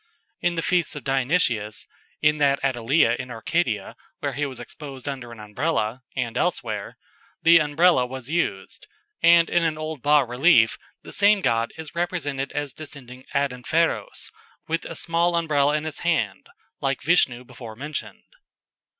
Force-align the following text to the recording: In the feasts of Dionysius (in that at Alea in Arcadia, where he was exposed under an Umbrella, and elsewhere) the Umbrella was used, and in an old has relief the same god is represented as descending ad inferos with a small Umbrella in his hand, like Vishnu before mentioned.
In 0.39 0.55
the 0.55 0.63
feasts 0.63 0.95
of 0.95 1.03
Dionysius 1.03 1.85
(in 2.23 2.37
that 2.37 2.59
at 2.63 2.75
Alea 2.75 3.15
in 3.19 3.29
Arcadia, 3.29 3.95
where 4.17 4.33
he 4.33 4.47
was 4.47 4.59
exposed 4.59 5.07
under 5.07 5.31
an 5.31 5.39
Umbrella, 5.39 6.01
and 6.15 6.35
elsewhere) 6.37 6.97
the 7.43 7.59
Umbrella 7.59 8.07
was 8.07 8.27
used, 8.27 8.87
and 9.21 9.47
in 9.47 9.61
an 9.63 9.77
old 9.77 10.01
has 10.03 10.27
relief 10.27 10.79
the 11.03 11.11
same 11.11 11.41
god 11.41 11.71
is 11.77 11.93
represented 11.93 12.51
as 12.53 12.73
descending 12.73 13.25
ad 13.35 13.51
inferos 13.51 14.31
with 14.67 14.85
a 14.85 14.95
small 14.95 15.35
Umbrella 15.35 15.75
in 15.77 15.83
his 15.83 15.99
hand, 15.99 16.47
like 16.79 17.03
Vishnu 17.03 17.43
before 17.43 17.75
mentioned. 17.75 18.23